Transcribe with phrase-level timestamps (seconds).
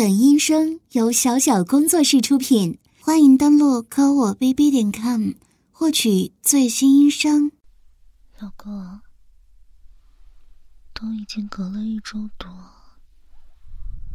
[0.00, 5.32] 本音声由小小工作室出品，欢迎登录科我 bb 点 com
[5.70, 7.52] 获取最新音声。
[8.38, 9.02] 老公，
[10.94, 12.50] 都已经隔了一周多，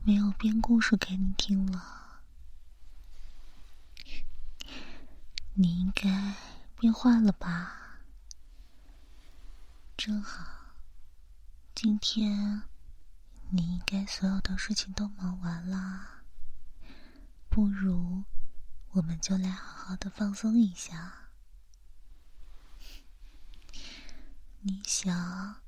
[0.03, 1.83] 没有编故事给你听了，
[5.53, 6.33] 你应该
[6.79, 7.99] 变坏了吧？
[9.95, 10.47] 正好，
[11.75, 12.63] 今天。
[13.49, 16.23] 你应该所有的事情都忙完啦，
[17.49, 18.23] 不如
[18.89, 21.29] 我们就来好好的放松一下。
[24.61, 25.61] 你想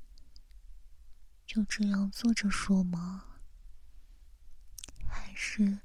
[1.46, 3.24] 就这样坐着说吗？
[5.08, 5.78] 还是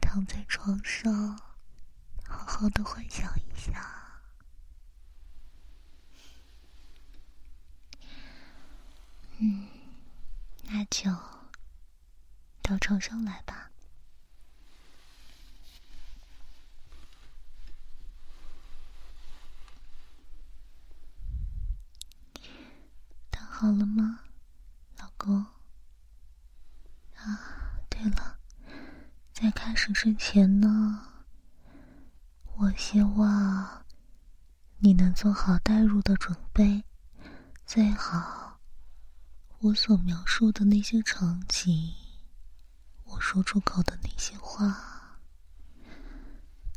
[0.00, 1.38] 躺在床上
[2.26, 4.22] 好好的幻想一下？
[9.38, 9.79] 嗯。
[10.72, 11.10] 那就
[12.62, 13.72] 到床上来吧。
[23.32, 24.20] 躺好了吗，
[24.98, 25.44] 老公？
[27.16, 28.38] 啊，对了，
[29.32, 31.24] 在开始之前呢，
[32.54, 33.84] 我希望
[34.78, 36.84] 你能做好代入的准备，
[37.66, 38.39] 最好。
[39.62, 41.92] 我所描述的那些场景，
[43.04, 45.18] 我说出口的那些话，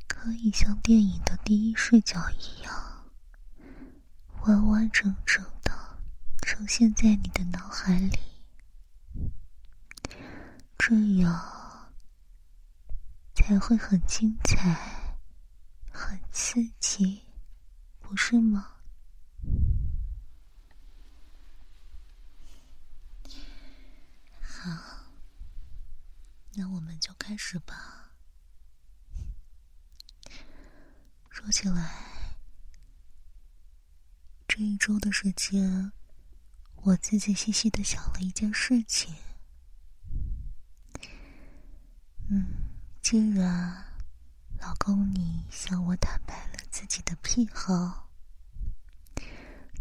[0.06, 3.06] 可以像电影的第一视角一样，
[4.42, 5.72] 完完整整的
[6.42, 8.20] 呈现在你的脑海里，
[10.78, 11.90] 这样
[13.34, 15.16] 才会很精彩、
[15.90, 17.22] 很刺激，
[18.02, 18.72] 不是吗？
[26.56, 28.12] 那我们就开始吧。
[31.30, 32.38] 说起来，
[34.48, 35.92] 这一周的时间，
[36.76, 39.16] 我仔仔细细的想了一件事情。
[42.30, 42.46] 嗯，
[43.02, 43.86] 既然
[44.60, 48.12] 老公你向我坦白了自己的癖好，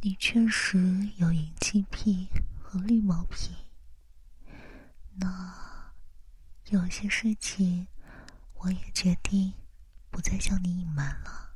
[0.01, 3.55] 你确实有隐气癖和绿毛癖，
[5.17, 5.72] 那。
[6.73, 7.87] 有些事情，
[8.55, 9.53] 我也决定
[10.11, 11.53] 不再向你隐瞒了。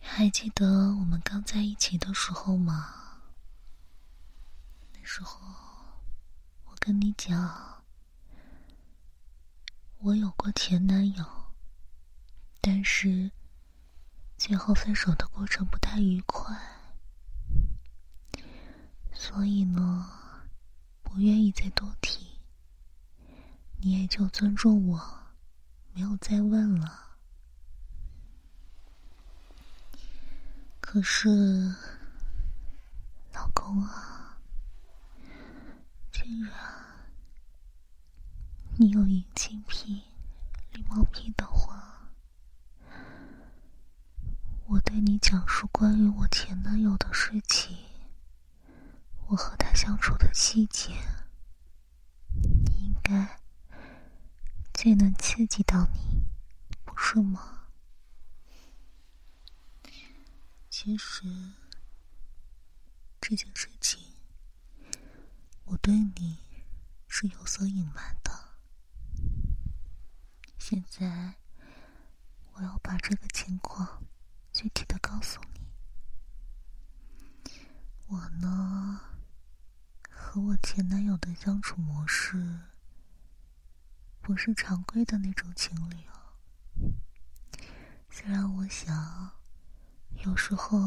[0.00, 3.22] 还记得我们刚在一起的时候吗？
[4.92, 5.40] 那时候，
[6.64, 7.84] 我跟你讲，
[9.98, 11.24] 我有过前男友，
[12.60, 13.30] 但是
[14.36, 16.81] 最后分手的过程不太愉快。
[19.24, 20.10] 所以呢，
[21.00, 22.26] 不愿意再多提，
[23.76, 25.00] 你也就尊重我，
[25.94, 27.16] 没有再问了。
[30.80, 31.28] 可是，
[33.32, 34.36] 老公啊，
[36.10, 36.52] 既然
[38.76, 40.02] 你有隐情癖、
[40.72, 42.10] 礼貌癖的话，
[44.66, 47.78] 我对你讲述关于我前男友的事情。
[49.32, 50.92] 我和他相处的细节，
[52.76, 53.40] 应该
[54.74, 56.22] 最能刺激到你，
[56.84, 57.70] 不是吗？
[60.68, 61.24] 其实
[63.22, 64.02] 这件事情，
[65.64, 66.36] 我对你
[67.08, 68.30] 是有所隐瞒的。
[70.58, 71.36] 现在
[72.52, 74.04] 我要把这个情况
[74.52, 75.62] 具体的告诉你。
[78.08, 79.00] 我呢？
[80.34, 82.58] 和我前男友的相处模式，
[84.22, 86.94] 不是常规的那种情侣哦。
[88.08, 89.32] 虽然我想，
[90.24, 90.78] 有时候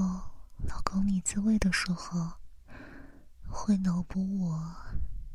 [0.63, 2.39] 老公你自慰的时候，
[3.47, 4.57] 会脑补我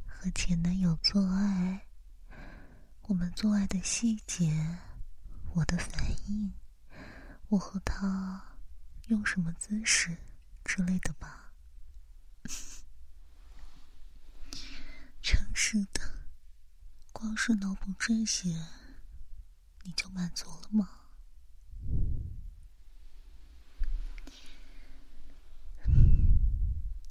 [0.08, 1.86] 和前男友做爱，
[3.02, 4.76] 我们做爱的细节，
[5.54, 6.52] 我的反应，
[7.46, 8.56] 我和他
[9.06, 10.16] 用什么姿势
[10.64, 11.52] 之类的吧。
[15.62, 16.00] 是的，
[17.12, 18.48] 光是脑补这些，
[19.82, 20.88] 你就满足了吗？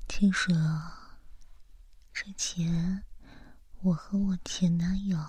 [0.08, 0.52] 其实，
[2.12, 3.04] 之前
[3.82, 5.24] 我和我前男友，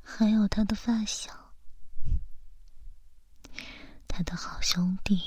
[0.00, 1.52] 还有他的发小，
[4.06, 5.20] 他的好兄弟，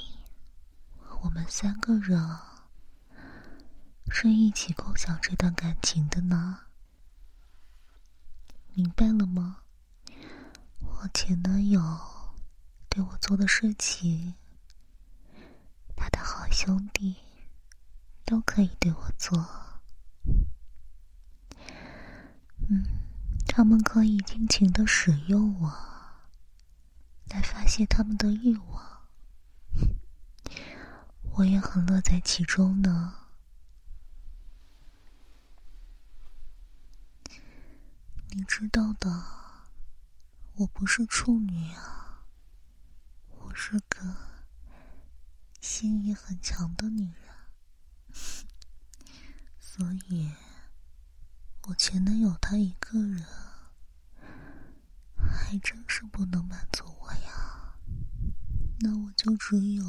[1.22, 2.18] 我们三个人
[4.10, 6.60] 是一起共享这段感情的呢？
[8.74, 9.62] 明白了吗？
[10.80, 11.82] 我前男友
[12.90, 14.36] 对我做的事情，
[15.96, 17.16] 他的好兄弟
[18.26, 19.38] 都可以对我做。
[22.70, 22.86] 嗯，
[23.48, 25.70] 他们可以尽情的使用我，
[27.30, 29.02] 来发泄他们的欲望，
[31.36, 33.25] 我也很乐在其中呢。
[38.38, 39.24] 你知道的，
[40.56, 42.26] 我不是处女啊，
[43.30, 44.14] 我是个
[45.62, 47.34] 心意很强的女人，
[49.58, 50.34] 所以，
[51.70, 53.26] 我前男友他一个人，
[55.16, 57.78] 还真是不能满足我呀。
[58.82, 59.86] 那我就只有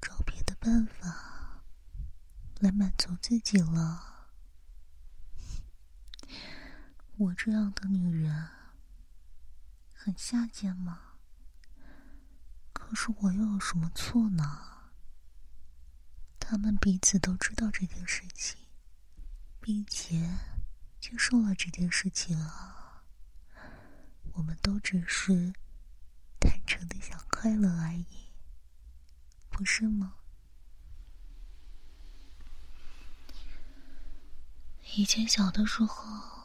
[0.00, 1.62] 找别的办法
[2.60, 4.15] 来满足自己了。
[7.18, 8.48] 我这样的女人
[9.94, 11.00] 很下贱吗？
[12.74, 14.90] 可是我又有什么错呢？
[16.38, 18.58] 他们彼此都知道这件事情，
[19.62, 20.30] 并且
[21.00, 23.02] 接受了这件事情啊。
[24.34, 25.54] 我们都只是
[26.38, 28.06] 单纯的想快乐而已，
[29.48, 30.16] 不是吗？
[34.96, 36.35] 以前小的时候。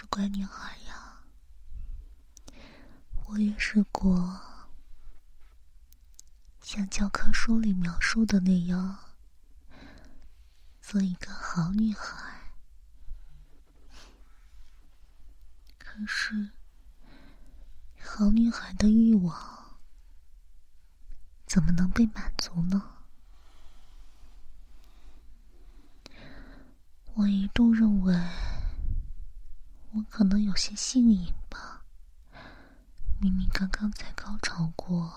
[0.00, 1.24] 是乖女孩呀，
[3.26, 4.40] 我也试过
[6.62, 8.96] 像教科书里描述的那样，
[10.80, 12.52] 做一个好女孩。
[15.80, 16.50] 可是，
[18.00, 19.80] 好女孩的欲望
[21.44, 23.00] 怎么能被满足呢？
[27.14, 28.16] 我一度认为。
[29.92, 31.82] 我可能有些性瘾吧，
[33.20, 35.12] 明明刚刚才高潮过，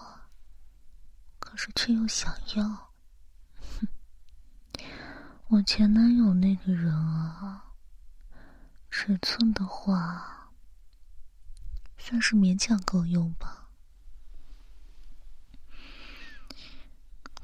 [1.39, 2.91] 可是却又想要。
[3.79, 3.87] 哼，
[5.49, 7.73] 我前男友那个人啊，
[8.89, 10.51] 尺寸的话，
[11.97, 13.67] 算是勉强够用吧，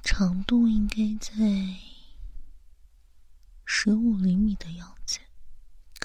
[0.01, 1.33] 长度应该在
[3.65, 5.19] 十五厘米的样子。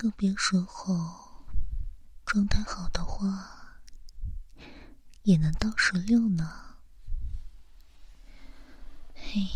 [0.02, 1.46] 个别时候，
[2.26, 3.78] 状态好的话，
[5.22, 6.74] 也能到十六呢。
[9.14, 9.46] 嘿，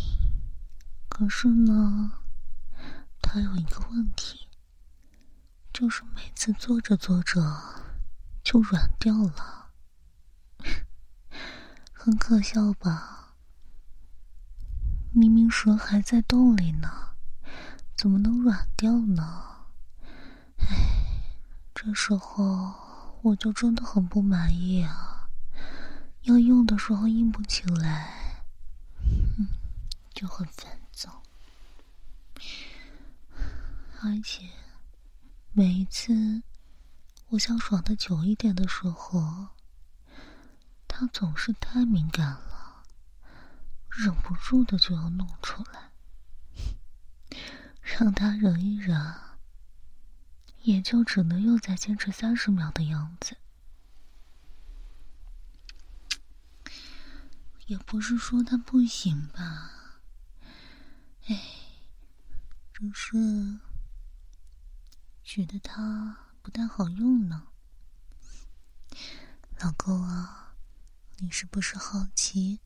[1.09, 2.13] 可是呢，
[3.21, 4.47] 他有一个问题，
[5.73, 7.41] 就是每次做着做着
[8.41, 9.71] 就软掉了，
[11.91, 13.35] 很可笑吧？
[15.11, 17.17] 明明蛇还在洞里呢，
[17.97, 19.56] 怎么能软掉呢？
[20.69, 21.23] 唉，
[21.73, 22.73] 这时候
[23.21, 25.29] 我就真的很不满意啊！
[26.23, 28.43] 要用的时候硬不起来，
[29.37, 29.47] 嗯，
[30.13, 31.23] 就很烦躁。
[34.01, 34.49] 而且
[35.53, 36.43] 每一次
[37.29, 39.47] 我想爽的久一点的时候，
[40.87, 42.83] 他总是太敏感了，
[43.89, 45.91] 忍不住的就要弄出来，
[47.81, 49.26] 让他忍一忍。
[50.67, 53.37] 也就只能又再坚持三十秒的样子，
[57.67, 60.01] 也不是说他不行吧，
[61.27, 61.41] 哎，
[62.73, 63.59] 只是
[65.23, 67.47] 觉得他不太好用呢。
[69.59, 70.53] 老公啊，
[71.19, 72.59] 你是不是好奇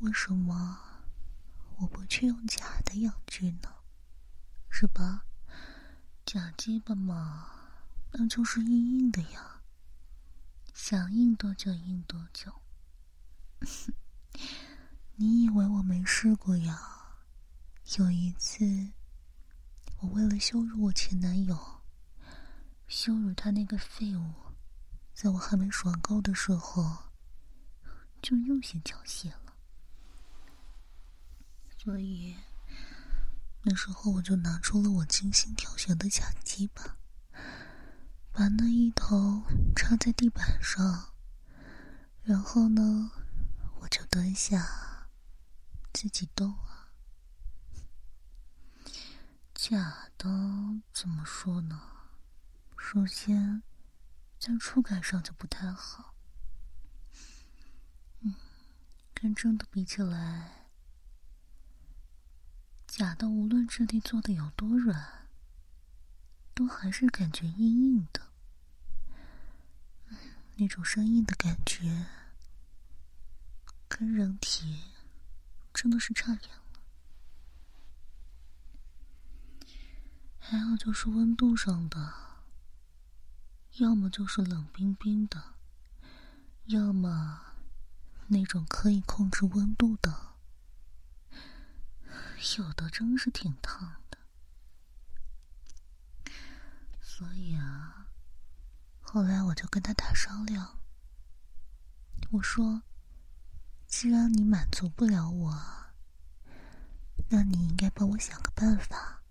[0.00, 0.80] 为什么
[1.76, 3.76] 我不去用假的阳具呢？
[4.68, 5.27] 是吧？
[6.28, 7.46] 假鸡巴嘛，
[8.12, 9.62] 那就是硬硬的呀，
[10.74, 12.52] 想硬多久硬多久。
[15.16, 17.16] 你以为我没试过呀？
[17.96, 18.92] 有一次，
[20.00, 21.80] 我为了羞辱我前男友，
[22.86, 24.34] 羞辱他那个废物，
[25.14, 27.04] 在我还没爽够的时候，
[28.20, 29.54] 就又先缴械了。
[31.78, 32.36] 所以。
[33.70, 36.96] 那时候我就拿出了我精心挑选的假鸡巴，
[38.32, 39.42] 把那一头
[39.76, 41.12] 插在地板上，
[42.22, 43.10] 然后呢，
[43.80, 45.10] 我就蹲下，
[45.92, 46.88] 自己动啊。
[49.54, 50.30] 假的
[50.94, 51.78] 怎么说呢？
[52.78, 53.62] 首先，
[54.40, 56.14] 在触感上就不太好，
[58.20, 58.34] 嗯，
[59.12, 60.57] 跟真的比起来。
[62.88, 65.28] 假的无论质地做的有多软，
[66.54, 68.22] 都还是感觉硬硬的。
[70.56, 72.06] 那种生硬的感觉，
[73.86, 74.80] 跟人体
[75.72, 76.80] 真的是差远了。
[80.38, 82.14] 还有就是温度上的，
[83.74, 85.54] 要么就是冷冰冰的，
[86.64, 87.54] 要么
[88.28, 90.27] 那种可以控制温度的，
[92.58, 94.18] 有的真是挺烫的。
[97.00, 98.06] 所以啊。
[99.00, 100.78] 后来我就跟他打商量，
[102.30, 102.82] 我说
[103.88, 105.58] ：“既然你满足不了我，
[107.30, 109.22] 那你应该帮我想个办法。”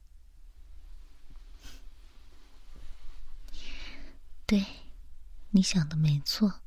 [4.48, 4.66] 对，
[5.52, 6.62] 你想的没错，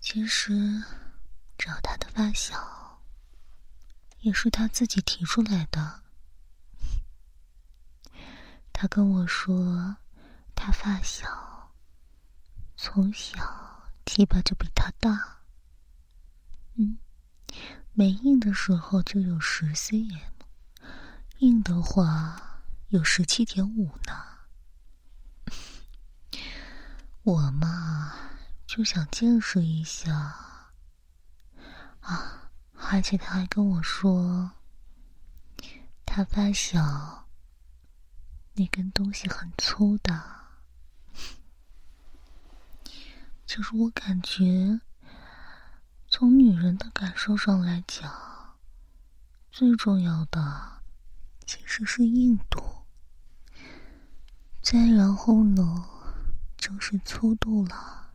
[0.00, 0.82] 其实
[1.58, 2.81] 找他的发小
[4.22, 6.02] 也是他自己提出来的。
[8.72, 9.96] 他跟我说，
[10.56, 11.70] 他发小。
[12.76, 15.38] 从小鸡巴就比他大，
[16.74, 16.98] 嗯，
[17.92, 20.20] 没硬的时候就有十 cm，
[21.38, 24.12] 硬的话有十七点五呢。
[27.22, 28.14] 我嘛
[28.66, 30.12] 就想见识一下，
[32.00, 32.41] 啊，
[32.90, 34.52] 而且他还跟我说，
[36.04, 37.26] 他发小
[38.54, 40.22] 那根东西很粗的。
[43.46, 44.80] 就是我感觉，
[46.08, 48.12] 从女人的感受上来讲，
[49.50, 50.82] 最重要的
[51.46, 52.62] 其实是硬度。
[54.60, 55.88] 再然后呢，
[56.58, 58.10] 就是粗度了。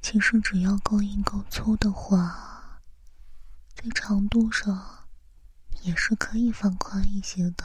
[0.00, 2.51] 其实只要够硬够粗的话，
[3.82, 5.08] 在长度上
[5.82, 7.64] 也是可以放宽一些的。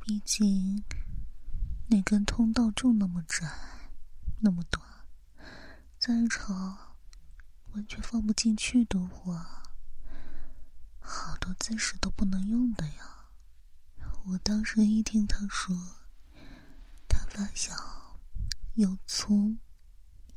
[0.00, 0.82] 毕竟。
[1.92, 3.50] 那根通道就那么窄，
[4.38, 4.80] 那么短，
[5.98, 6.94] 再长
[7.72, 9.64] 完全放不进去的话，
[11.00, 13.26] 好多姿势都不能用的呀！
[14.26, 15.76] 我当时一听他说，
[17.08, 17.74] 他发小
[18.74, 19.56] 又粗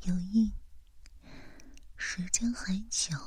[0.05, 0.51] 又硬，
[2.05, 3.17] 时间很久，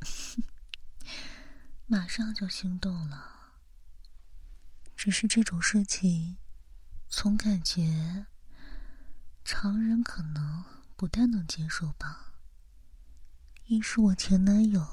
[1.86, 3.60] 马上就心动了。
[4.96, 6.36] 只是这种事情。
[7.08, 8.26] 总感觉
[9.44, 10.64] 常人可能
[10.96, 12.34] 不太能接受吧。
[13.66, 14.86] 一是我前男友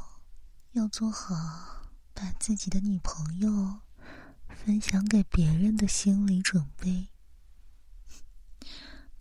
[0.71, 3.81] 要做好把自己的女朋友
[4.49, 7.09] 分享给别人的心理准备。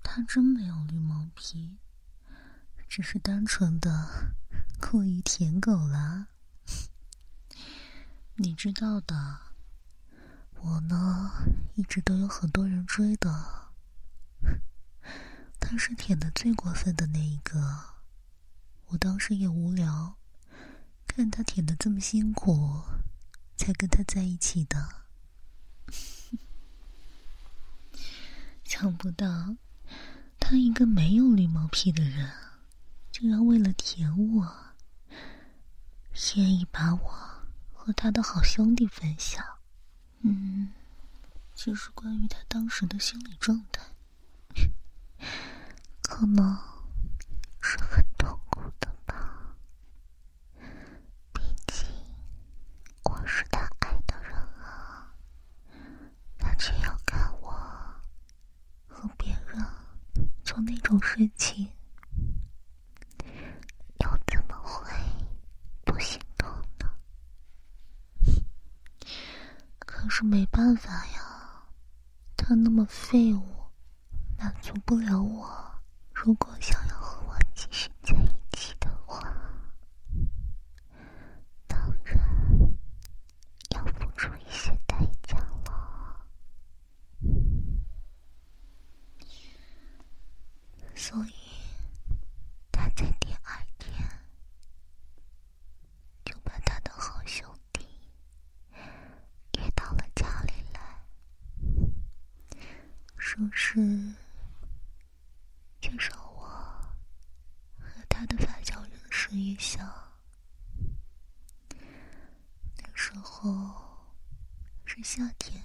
[0.02, 1.76] 他真没有绿毛皮，
[2.88, 4.34] 只是单纯的
[4.80, 6.28] 过于舔狗了。
[8.36, 9.46] 你知道的。
[10.58, 11.30] 我呢，
[11.74, 13.70] 一直都有很多人追的。
[15.60, 17.94] 他是舔的最过分的那一个。
[18.86, 20.16] 我当时也无聊，
[21.06, 22.82] 看他舔的这么辛苦，
[23.56, 25.04] 才跟他在一起的。
[28.64, 29.56] 想不到，
[30.40, 32.32] 他一个没有绿毛癖的人，
[33.18, 34.46] 竟然为了舔我，
[36.34, 37.08] 愿意把我
[37.72, 39.42] 和他的好兄弟分享。
[40.20, 40.70] 嗯，
[41.54, 43.82] 就是关于他当时的心理状态，
[46.02, 46.58] 可能
[47.62, 49.56] 是很痛苦的吧。
[51.32, 51.88] 毕竟
[53.04, 55.10] 我是他爱的人啊，
[56.36, 57.50] 他却要看我
[58.86, 59.66] 和别人
[60.44, 61.66] 做那种事情。
[70.18, 71.62] 是没办法呀，
[72.38, 73.42] 他那么废物，
[74.38, 75.46] 满足不了我。
[76.14, 79.20] 如果想要和我继续在一起的话，
[81.66, 82.18] 当然
[83.72, 86.26] 要付出一些代价了。
[90.94, 91.32] 所以。
[103.36, 103.76] 说是
[105.78, 106.40] 介绍我
[107.78, 109.94] 和他的发小认识一下。
[112.78, 114.08] 那时候
[114.86, 115.62] 是夏天，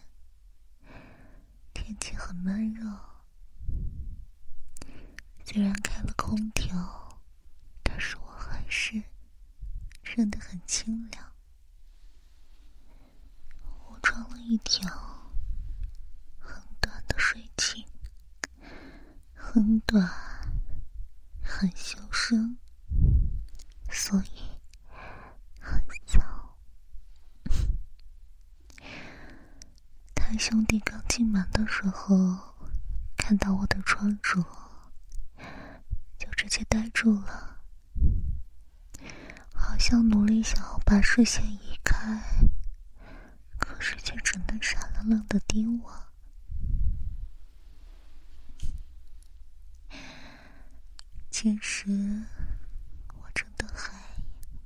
[1.73, 2.83] 天气很闷热。
[5.45, 7.21] 虽然开了空调，
[7.83, 9.01] 但是我还是
[10.03, 11.31] 热得很清凉。
[13.87, 14.89] 我穿了一条
[16.37, 17.85] 很短的睡裙，
[19.33, 20.09] 很短，
[21.43, 22.57] 很修身，
[23.89, 24.49] 所以
[25.59, 26.57] 很骚。
[30.15, 32.13] 他兄弟刚进门的时候，
[33.17, 34.45] 看到我的穿着，
[36.19, 37.59] 就直接呆住了。
[39.51, 42.21] 好像努力想要把视线移开，
[43.57, 45.91] 可是却只能傻愣愣的盯我。
[51.31, 51.87] 其实
[53.15, 53.91] 我真的还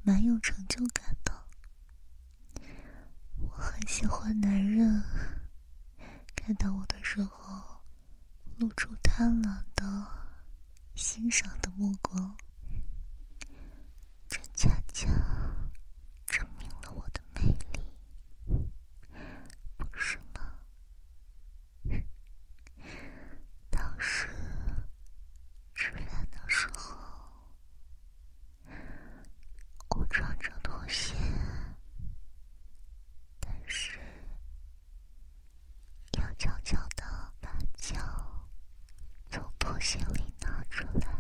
[0.04, 1.32] 蛮有成就感的，
[3.40, 5.02] 我很喜欢男人
[6.46, 7.82] 看到我的时候
[8.60, 9.84] 露出贪婪的、
[10.94, 12.38] 欣赏的目光。
[14.28, 15.08] 这恰恰
[16.28, 17.42] 证明了我的魅
[17.74, 18.70] 力，
[19.76, 20.54] 不是吗？
[23.72, 24.30] 当时
[25.74, 26.96] 吃饭的时候，
[29.98, 31.16] 我穿着拖鞋，
[33.40, 34.00] 但是
[36.18, 37.04] 要悄悄的
[37.42, 37.96] 把脚
[39.30, 41.16] 从拖鞋里拿出来。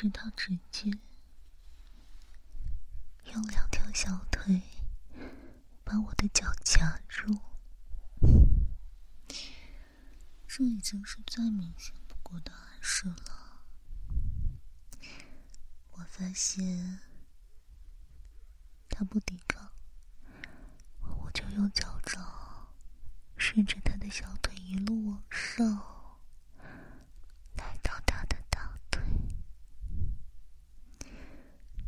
[0.00, 0.90] 直到直接，
[3.34, 4.62] 用两条小腿
[5.84, 7.38] 把我的脚夹住，
[10.48, 13.60] 这已经是再明显不过的暗示了。
[15.90, 17.00] 我发现
[18.88, 19.70] 他不抵抗，
[21.02, 22.72] 我就用脚爪
[23.36, 25.98] 顺着他的小腿一路往上。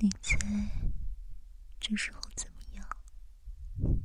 [0.05, 0.37] 你猜
[1.79, 4.01] 这时候怎么样？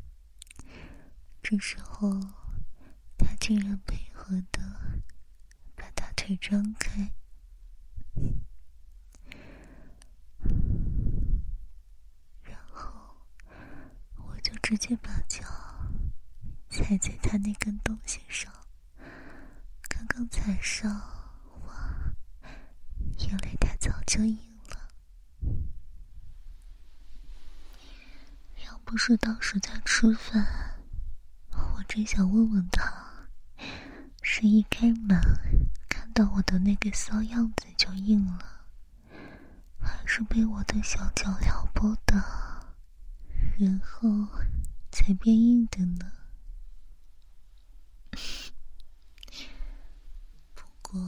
[1.42, 2.08] 这时候，
[3.18, 5.02] 他竟然配合的
[5.76, 7.16] 把大腿张开，
[12.44, 13.18] 然后
[14.18, 15.46] 我就直接把脚
[16.68, 18.52] 踩在他那根东西上，
[19.88, 20.92] 刚刚踩上，
[21.66, 22.14] 哇，
[23.22, 24.38] 原来他早就硬
[24.70, 24.90] 了。
[28.66, 28.78] 要。
[28.84, 30.46] 不是当时在吃饭，
[31.54, 32.92] 我真想问问他，
[34.22, 35.18] 是一开门
[35.88, 38.66] 看到我的那个骚样子就硬了，
[39.80, 42.22] 还是被我的小脚撩拨的，
[43.58, 44.10] 然后
[44.92, 46.12] 才变硬的呢？
[50.54, 51.00] 不过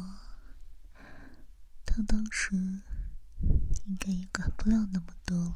[1.85, 2.55] 他当时
[3.85, 5.55] 应该也管不了那么多了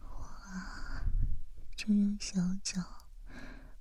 [0.00, 0.26] 我。
[1.76, 2.82] 就用小脚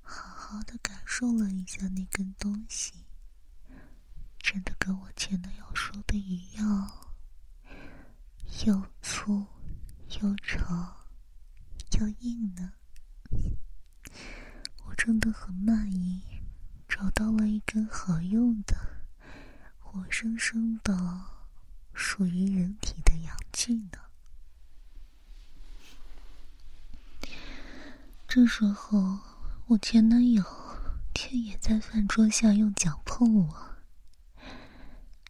[0.04, 3.06] 好好的感受了一下那根东西，
[4.38, 6.92] 真的跟我前男友说的一样，
[8.66, 9.48] 又粗
[10.22, 11.08] 又长
[12.00, 12.74] 又硬呢。
[14.84, 16.22] 我真的很满意，
[16.88, 18.76] 找到了一根好用的、
[19.80, 20.94] 活生生的
[21.94, 24.00] 属于人体的阳具呢。
[28.28, 29.20] 这时候，
[29.68, 30.42] 我前男友
[31.14, 33.76] 却也在饭桌下用脚碰我，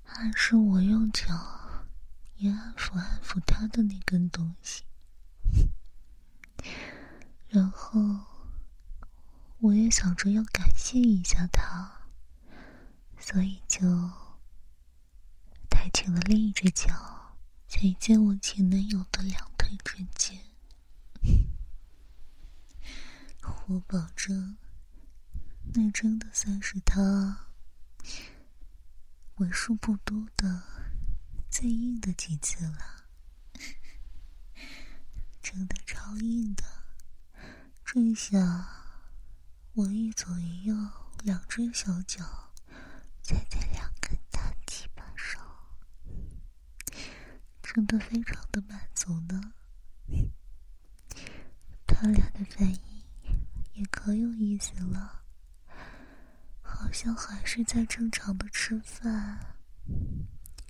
[0.06, 1.26] 暗示我用脚
[2.36, 4.84] 也安抚安抚他的那根东西。
[7.48, 8.00] 然后，
[9.58, 11.92] 我也想着要感谢一下他，
[13.18, 13.82] 所以就
[15.68, 16.94] 抬起了另一只脚，
[17.68, 20.40] 踩在我前男友的两腿之间。
[23.68, 24.58] 我保证，
[25.74, 27.48] 那真的算是他
[29.38, 30.62] 为数不多的
[31.50, 33.08] 最硬的几次了，
[35.42, 36.64] 真的超硬的。
[37.84, 38.70] 这下，
[39.74, 40.76] 我一左一右
[41.24, 42.52] 两只小脚
[43.24, 45.44] 踩在两根大鸡巴上，
[47.64, 49.54] 真的非常的满足呢。
[51.88, 52.95] 他俩的反应。
[53.76, 55.24] 也可有意思了，
[56.62, 59.58] 好像还是在正常的吃饭，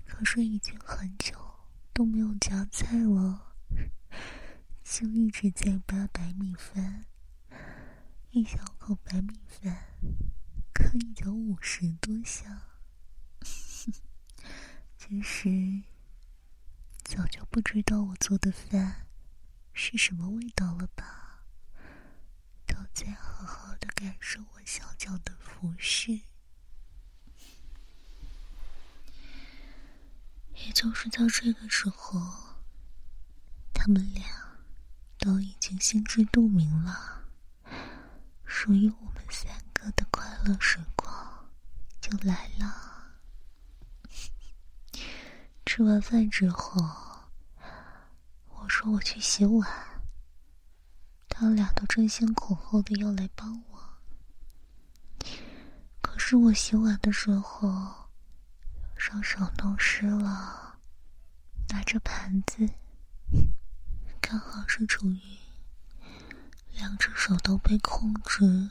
[0.07, 1.37] 可是已经很久
[1.93, 3.55] 都没有夹菜了，
[4.83, 7.05] 就一直在扒白米饭，
[8.31, 9.85] 一小口白米饭
[10.73, 12.63] 可以嚼五十多下，
[14.97, 15.83] 其实
[17.03, 19.05] 早就不知道我做的饭
[19.73, 21.24] 是什么味道了吧。
[22.93, 26.21] 再好好的感受我小脚的服饰，
[30.55, 32.55] 也就是在这个时候，
[33.73, 34.25] 他们俩
[35.17, 37.23] 都已经心知肚明了，
[38.45, 41.49] 属于我们三个的快乐时光
[42.01, 42.81] 就来了。
[45.65, 47.29] 吃完饭之后，
[48.49, 49.94] 我说我去洗碗。
[51.37, 53.99] 他俩都争先恐后的要来帮我，
[56.01, 58.09] 可是我洗碗的时候
[58.95, 60.79] 双手弄湿了，
[61.67, 62.69] 拿着盘子，
[64.21, 65.19] 刚好是处于
[66.71, 68.69] 两只手都被控制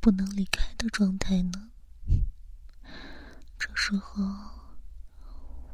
[0.00, 1.70] 不能离开的状态呢。
[3.58, 4.22] 这时候，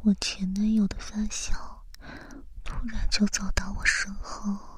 [0.00, 1.84] 我前男友的发小
[2.64, 4.71] 突然就走到我身后。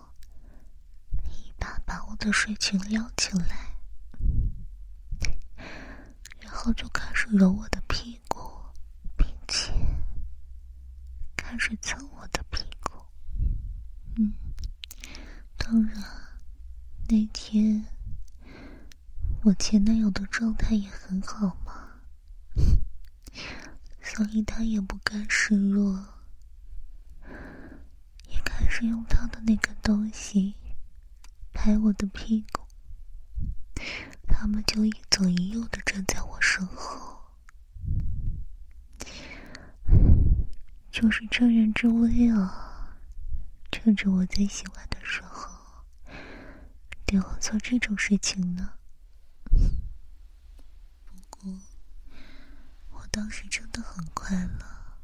[1.84, 3.76] 把我的睡裙撩起来，
[6.40, 8.38] 然后就开始揉我的屁股，
[9.16, 9.72] 并且
[11.36, 12.92] 开始蹭我的屁股。
[14.16, 14.32] 嗯，
[15.56, 16.02] 当然，
[17.08, 17.84] 那天
[19.42, 21.88] 我前男友的状态也很好嘛，
[24.02, 26.04] 所以他也不甘示弱，
[28.28, 30.54] 也开始用他的那个东西。
[31.64, 32.62] 拍我的屁股，
[34.28, 37.18] 他们就一左一右的站在我身后，
[40.92, 42.98] 就是趁人之危啊！
[43.72, 45.86] 趁着我最喜欢的时候，
[47.06, 48.74] 对我做这种事情呢。
[49.50, 51.50] 不过，
[52.90, 54.98] 我当时真的很快乐，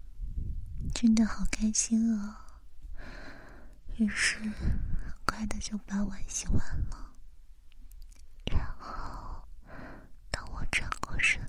[0.95, 2.61] 真的好开心啊！
[3.97, 4.39] 于是。
[5.31, 6.59] 快的就把碗洗完
[6.91, 7.13] 了，
[8.47, 9.47] 然后
[10.29, 11.41] 等我转过身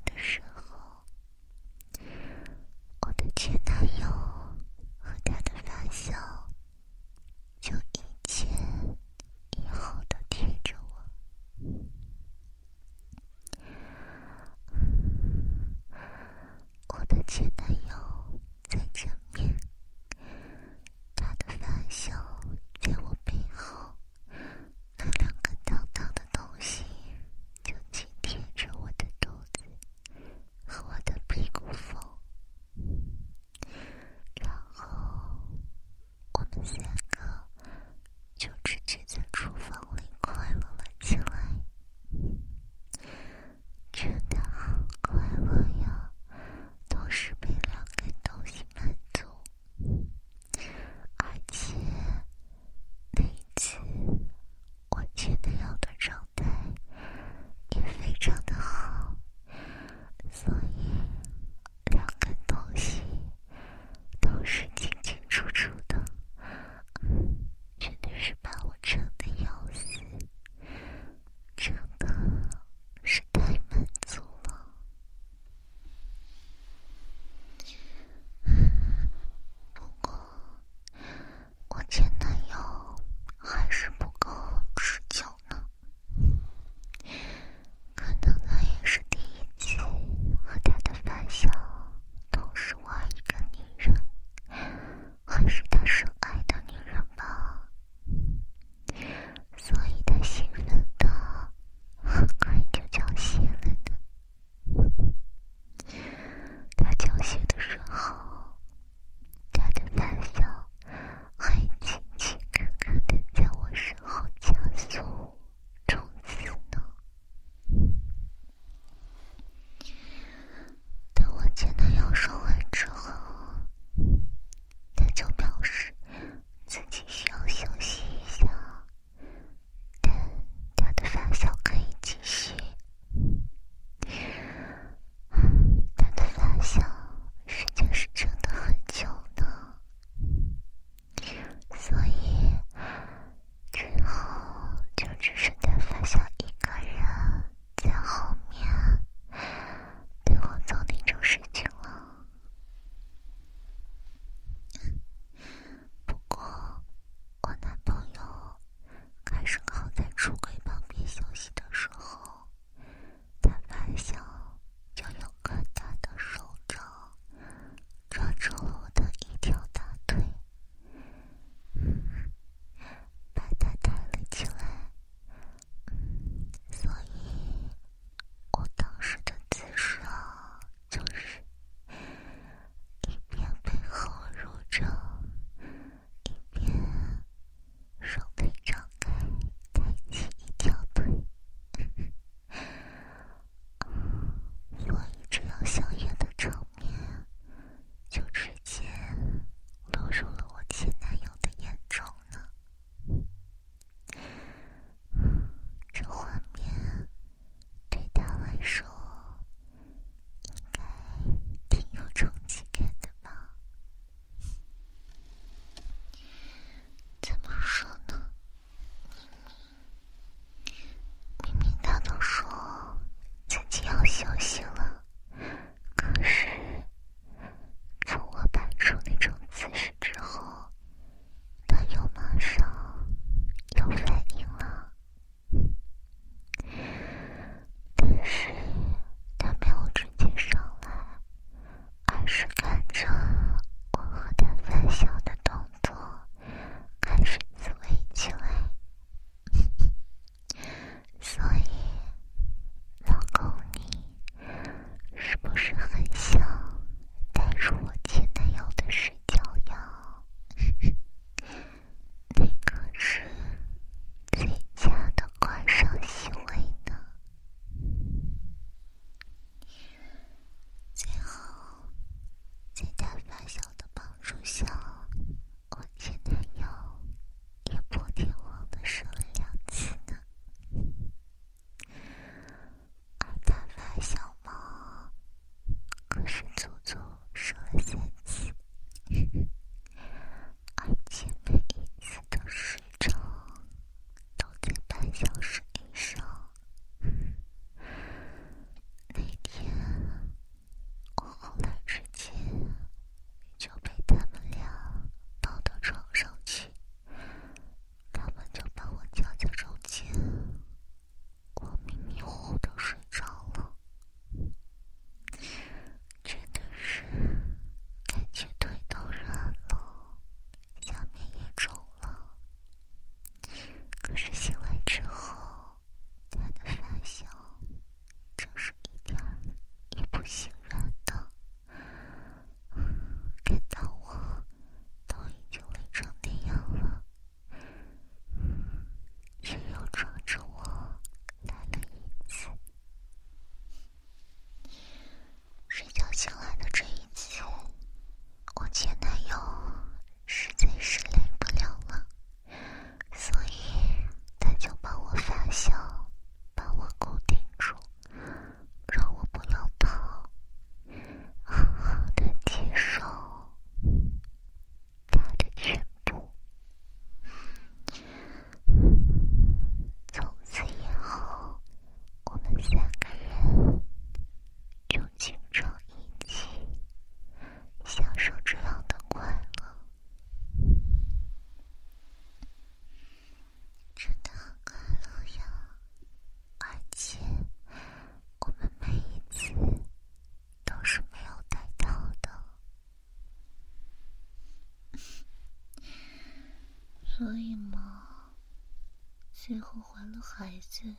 [399.51, 400.95] 最后怀了孩子，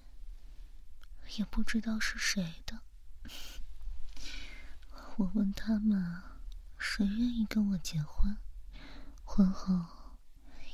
[1.39, 2.83] 也不知道是谁的。
[5.17, 6.23] 我问他们，
[6.77, 8.37] 谁愿意跟我结婚？
[9.25, 10.19] 婚后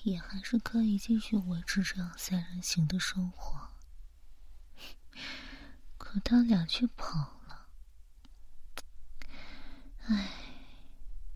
[0.03, 3.69] 也还是可以继续维持这样三人行的生活。
[5.97, 7.69] 可他俩却跑了。
[10.07, 10.33] 唉，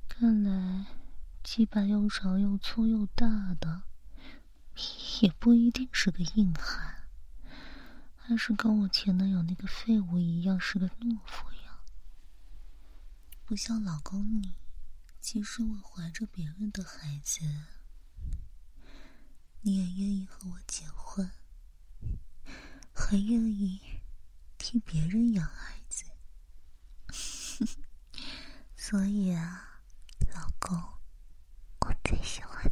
[0.09, 0.87] 看来
[1.45, 3.85] 鸡巴又长又粗又大的，
[5.21, 7.09] 也不一定是个硬汉
[8.17, 11.81] 还是跟我前男友那个废物一样是个懦夫呀
[13.45, 14.55] 不像老公你
[15.21, 17.41] 即使我怀着别人的孩子
[19.61, 21.31] 你也愿意和我结婚
[22.93, 23.81] 还愿意
[24.59, 26.05] 替别人养孩子。
[28.77, 29.81] 所以啊
[30.35, 30.77] 老公
[31.81, 32.72] 我最喜欢